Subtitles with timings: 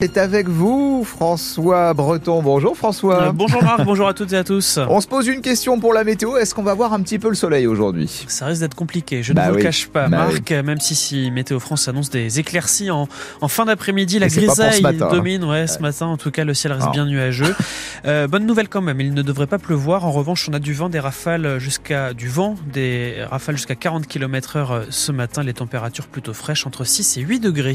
[0.00, 2.40] C'est avec vous, François Breton.
[2.40, 3.20] Bonjour François.
[3.20, 4.78] Euh, bonjour Marc, bonjour à toutes et à tous.
[4.88, 6.36] On se pose une question pour la météo.
[6.36, 8.08] Est-ce qu'on va voir un petit peu le soleil aujourd'hui?
[8.28, 9.60] Ça risque d'être compliqué, je Bah ne vous oui.
[9.62, 10.52] le cache pas, Bah Marc.
[10.52, 13.08] Même si, si Météo France annonce des éclaircies en,
[13.40, 15.14] en fin d'après-midi, la grisaille matin, hein.
[15.16, 15.42] domine.
[15.42, 16.92] Ouais, ce matin, en tout cas, le ciel reste Ah.
[16.92, 17.52] bien nuageux.
[18.06, 20.04] Euh, bonne nouvelle quand même, il ne devrait pas pleuvoir.
[20.04, 24.06] En revanche, on a du vent, des rafales jusqu'à du vent, des rafales jusqu'à 40
[24.06, 25.42] km/h ce matin.
[25.42, 27.74] Les températures plutôt fraîches, entre 6 et 8 degrés.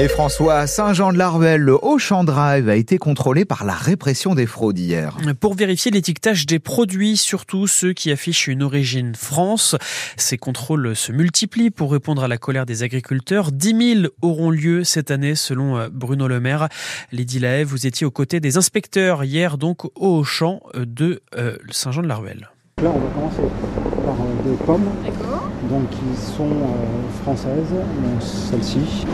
[0.00, 4.78] Et François, à Saint-Jean-de-Laruelle, le Auchan Drive a été contrôlé par la répression des fraudes
[4.78, 5.16] hier.
[5.40, 9.74] Pour vérifier l'étiquetage des produits, surtout ceux qui affichent une origine France,
[10.16, 13.50] ces contrôles se multiplient pour répondre à la colère des agriculteurs.
[13.50, 16.68] 10 000 auront lieu cette année selon euh, Bruno Le Maire.
[17.10, 22.50] Lydie Lahaye, vous étiez aux côtés des inspecteurs hier donc au champ de euh, Saint-Jean-de-la-Ruelle.
[22.82, 23.42] Là, on va commencer
[24.06, 24.84] par euh, des pommes,
[25.68, 29.04] donc qui sont euh, françaises, donc celle-ci.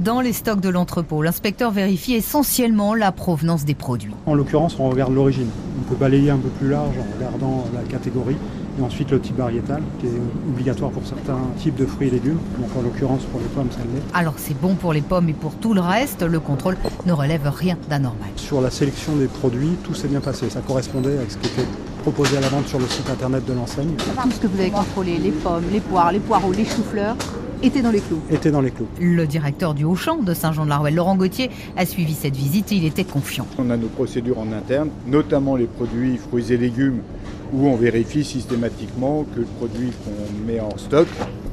[0.00, 4.14] Dans les stocks de l'entrepôt, l'inspecteur vérifie essentiellement la provenance des produits.
[4.24, 5.48] En l'occurrence, on regarde l'origine.
[5.78, 8.38] On peut balayer un peu plus large en regardant la catégorie
[8.78, 12.38] et ensuite le type variétal, qui est obligatoire pour certains types de fruits et légumes.
[12.58, 14.00] Donc en l'occurrence, pour les pommes, ça l'est.
[14.14, 17.46] Alors c'est bon pour les pommes et pour tout le reste, le contrôle ne relève
[17.54, 18.30] rien d'anormal.
[18.36, 20.48] Sur la sélection des produits, tout s'est bien passé.
[20.48, 21.68] Ça correspondait avec ce qui était
[22.00, 23.90] proposé à la vente sur le site internet de l'enseigne.
[23.98, 27.16] Tout ce que vous avez contrôlé, les pommes, les poires, les poireaux, les choux-fleurs,
[27.62, 28.20] était dans les clous.
[28.30, 28.88] Était dans les clous.
[29.00, 33.04] Le directeur du Auchan de Saint-Jean-de-la-Ruelle, Laurent Gauthier, a suivi cette visite et il était
[33.04, 33.46] confiant.
[33.58, 37.00] On a nos procédures en interne, notamment les produits fruits et légumes,
[37.52, 41.08] où on vérifie systématiquement que le produit qu'on met en stock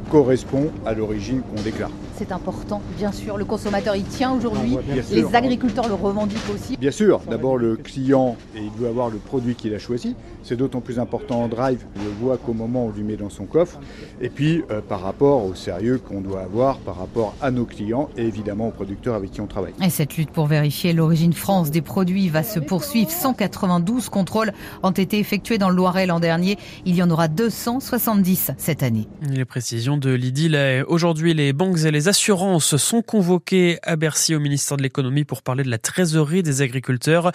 [0.10, 1.92] correspond à l'origine qu'on déclare.
[2.18, 3.38] C'est important, bien sûr.
[3.38, 4.76] Le consommateur y tient On aujourd'hui.
[5.12, 5.36] Les sûr.
[5.36, 6.76] agriculteurs le revendiquent aussi.
[6.76, 10.16] Bien sûr, d'abord le client, et il doit avoir le produit qu'il a choisi.
[10.42, 13.18] C'est d'autant plus important en drive, il le voit qu'au moment où on lui met
[13.18, 13.80] dans son coffre.
[14.20, 18.10] Et puis euh, par rapport au sérieux qu'on doit avoir par rapport à nos clients
[18.18, 19.74] et évidemment aux producteurs avec qui on travaille.
[19.84, 23.12] Et cette lutte pour vérifier l'origine France des produits va se poursuivre.
[23.12, 26.58] 192 contrôles ont été effectués dans le Loiret l'an dernier.
[26.86, 29.08] Il y en aura 270 cette année.
[29.22, 30.48] Les précisions de Lydie.
[30.88, 35.42] Aujourd'hui, les banques et les assurances sont convoquées à Bercy au ministère de l'économie pour
[35.42, 37.32] parler de la trésorerie des agriculteurs.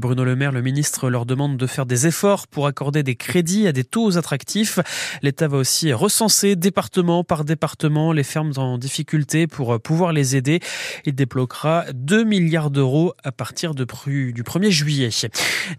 [0.00, 3.66] Bruno Le Maire, le ministre, leur demande de faire des efforts pour accorder des crédits
[3.66, 4.78] à des taux attractifs.
[5.22, 10.60] L'État va aussi recenser département par département les fermes en difficulté pour pouvoir les aider.
[11.04, 15.10] Il débloquera 2 milliards d'euros à partir du 1er juillet.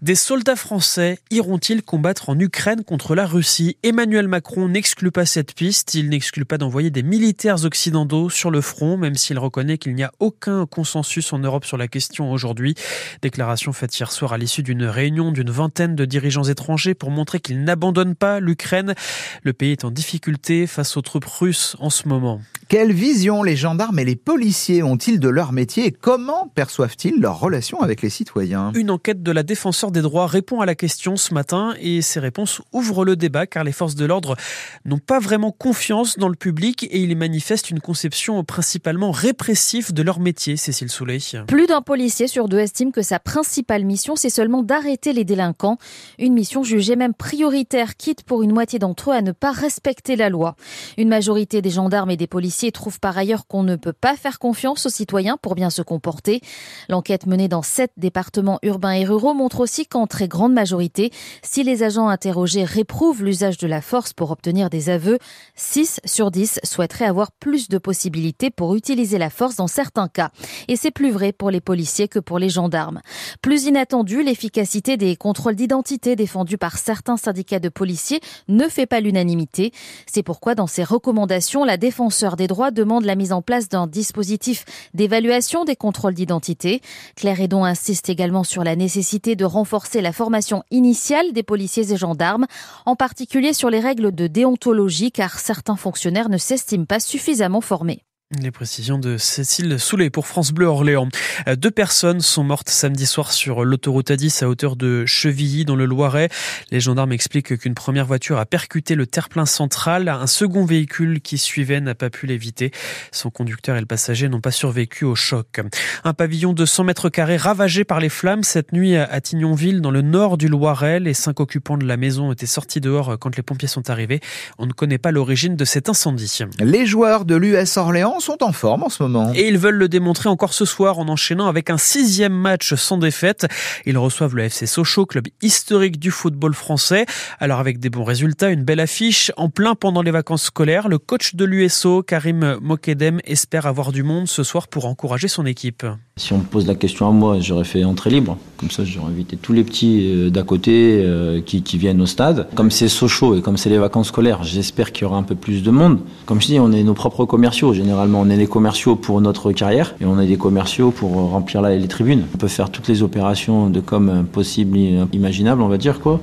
[0.02, 3.76] Des soldats français iront-ils combattre en Ukraine contre la Russie?
[3.82, 5.94] Emmanuel Macron n'exclut pas cette piste.
[5.94, 10.04] Il n'exclut pas d'envoyer des militaires occidentaux sur le front, même s'il reconnaît qu'il n'y
[10.04, 12.74] a aucun consensus en Europe sur la question aujourd'hui.
[13.20, 17.40] Déclaration faite hier soir à l'issue d'une réunion d'une vingtaine de dirigeants étrangers pour montrer
[17.40, 18.94] qu'ils n'abandonnent pas l'Ukraine.
[19.42, 22.40] Le pays est en difficulté face aux troupes russes en ce moment.
[22.68, 27.40] Quelle vision les gendarmes et les policiers ont-ils de leur métier et comment perçoivent-ils leur
[27.40, 28.72] relation avec les citoyens?
[28.74, 32.20] Une enquête de la défenseur des droits répond à la question ce matin et ces
[32.20, 34.36] réponses ouvrent le débat car les forces de l'ordre
[34.84, 40.02] n'ont pas vraiment confiance dans le public et ils manifestent une conception principalement répressive de
[40.02, 41.20] leur métier, Cécile Soulet.
[41.46, 45.78] Plus d'un policier sur deux estime que sa principale mission, c'est seulement d'arrêter les délinquants.
[46.18, 50.16] Une mission jugée même prioritaire, quitte pour une moitié d'entre eux à ne pas respecter
[50.16, 50.54] la loi.
[50.98, 54.38] Une majorité des gendarmes et des policiers trouvent par ailleurs qu'on ne peut pas faire
[54.38, 56.40] confiance aux citoyens pour bien se comporter.
[56.88, 61.10] L'enquête menée dans sept départements urbains et ruraux montre aussi qu'en très grande majorité,
[61.42, 65.18] si les agents interrogés réprouvent l'usage de la force pour obtenir des aveux,
[65.54, 70.30] 6 sur 10 souhaiteraient avoir plus de possibilités pour utiliser la force dans certains cas.
[70.66, 73.00] Et c'est plus vrai pour les policiers que pour les gendarmes.
[73.40, 79.00] Plus inattendu, l'efficacité des contrôles d'identité défendus par certains syndicats de policiers ne fait pas
[79.00, 79.72] l'unanimité.
[80.06, 83.86] C'est pourquoi dans ses recommandations, la défenseur des droits demande la mise en place d'un
[83.86, 86.82] dispositif d'évaluation des contrôles d'identité.
[87.14, 91.96] Claire Edon insiste également sur la nécessité de renforcer la formation initiale des policiers et
[91.96, 92.46] gendarmes,
[92.86, 98.02] en particulier sur les règles de déontologie car certains fonctionnaires ne s'estiment pas suffisamment formés.
[98.36, 101.08] Les précisions de Cécile Soulet pour France Bleu Orléans.
[101.46, 105.76] Euh, Deux personnes sont mortes samedi soir sur l'autoroute A10 à hauteur de Chevilly dans
[105.76, 106.28] le Loiret.
[106.70, 110.10] Les gendarmes expliquent qu'une première voiture a percuté le terre-plein central.
[110.10, 112.70] Un second véhicule qui suivait n'a pas pu l'éviter.
[113.12, 115.62] Son conducteur et le passager n'ont pas survécu au choc.
[116.04, 119.90] Un pavillon de 100 mètres carrés ravagé par les flammes cette nuit à Tignonville dans
[119.90, 121.00] le nord du Loiret.
[121.00, 124.20] Les cinq occupants de la maison étaient sortis dehors quand les pompiers sont arrivés.
[124.58, 126.40] On ne connaît pas l'origine de cet incendie.
[126.60, 129.32] Les joueurs de l'US Orléans Sont en forme en ce moment.
[129.34, 132.98] Et ils veulent le démontrer encore ce soir en enchaînant avec un sixième match sans
[132.98, 133.46] défaite.
[133.86, 137.06] Ils reçoivent le FC Sochaux, club historique du football français.
[137.38, 140.98] Alors avec des bons résultats, une belle affiche, en plein pendant les vacances scolaires, le
[140.98, 145.86] coach de l'USO, Karim Mokedem, espère avoir du monde ce soir pour encourager son équipe.
[146.16, 148.36] Si on me pose la question à moi, j'aurais fait entrée libre.
[148.56, 152.06] Comme ça, j'aurais invité tous les petits euh, d'à côté euh, qui, qui, viennent au
[152.06, 152.48] stade.
[152.56, 155.36] Comme c'est Sochaux et comme c'est les vacances scolaires, j'espère qu'il y aura un peu
[155.36, 156.00] plus de monde.
[156.26, 157.72] Comme je dis, on est nos propres commerciaux.
[157.72, 161.62] Généralement, on est les commerciaux pour notre carrière et on est des commerciaux pour remplir
[161.62, 162.24] les tribunes.
[162.34, 164.78] On peut faire toutes les opérations de com possibles,
[165.12, 166.20] imaginables, on va dire quoi.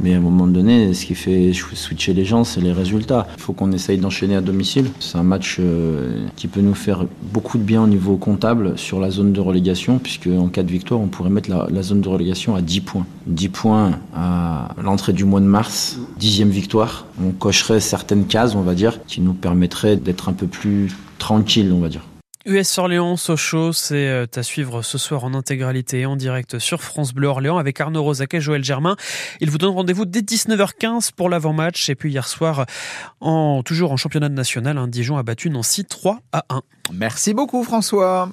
[0.00, 3.26] Mais à un moment donné, ce qui fait switcher les gens, c'est les résultats.
[3.36, 4.86] Il faut qu'on essaye d'enchaîner à domicile.
[5.00, 9.00] C'est un match euh, qui peut nous faire beaucoup de bien au niveau comptable sur
[9.00, 12.08] la zone de relégation, puisque en cas de victoire, on pourrait mettre la, zone de
[12.08, 13.06] relégation à 10 points.
[13.26, 17.06] 10 points à l'entrée du mois de mars, dixième victoire.
[17.24, 21.72] On cocherait certaines cases, on va dire, qui nous permettraient d'être un peu plus tranquille,
[21.72, 22.02] on va dire.
[22.46, 27.12] US Orléans, Sochaux, c'est euh, à suivre ce soir en intégralité en direct sur France
[27.12, 28.96] Bleu Orléans avec Arnaud Rosac et Joël Germain.
[29.40, 31.90] Ils vous donnent rendez-vous dès 19h15 pour l'avant-match.
[31.90, 32.66] Et puis hier soir,
[33.20, 36.62] en, toujours en championnat national, un Dijon a battu Nancy 3 à 1.
[36.92, 38.30] Merci beaucoup François.